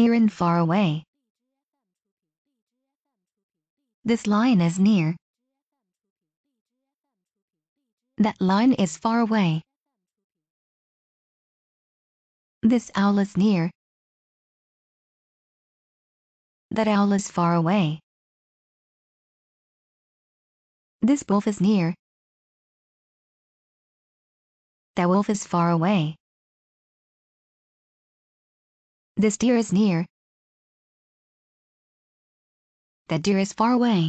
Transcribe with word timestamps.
near 0.00 0.14
and 0.14 0.32
far 0.32 0.56
away. 0.58 1.04
This 4.02 4.26
line 4.26 4.60
is 4.62 4.78
near. 4.78 5.14
That 8.16 8.40
line 8.40 8.72
is 8.72 8.96
far 8.96 9.20
away. 9.20 9.60
This 12.62 12.90
owl 12.94 13.18
is 13.18 13.36
near. 13.36 13.70
That 16.70 16.88
owl 16.88 17.12
is 17.12 17.30
far 17.30 17.54
away. 17.54 18.00
This 21.02 21.24
wolf 21.28 21.46
is 21.46 21.60
near. 21.60 21.94
That 24.96 25.08
wolf 25.10 25.28
is 25.28 25.46
far 25.46 25.70
away. 25.70 26.19
This 29.20 29.36
deer 29.36 29.58
is 29.58 29.70
near. 29.70 30.06
That 33.08 33.20
deer 33.20 33.38
is 33.38 33.52
far 33.52 33.72
away. 33.72 34.08